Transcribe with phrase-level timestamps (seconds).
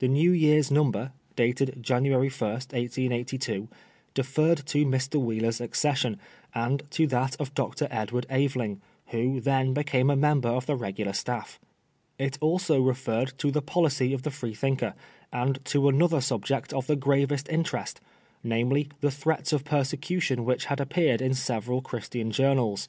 [0.00, 3.68] The new year's number, dated January 1, 1882,
[4.16, 5.20] re ferred to Mr.
[5.22, 6.18] Wheeler's accession,
[6.52, 7.86] and to that of Dr.
[7.88, 8.80] Edward Aveling,
[9.12, 11.60] who then became a member of the regular staff.
[12.18, 14.94] It also referred to the policy of the Free thmkeTy
[15.32, 18.00] and to another subject of the gravest interest—
[18.42, 22.88] namely, the threats of prosecution which had ap peared in several Christian journals.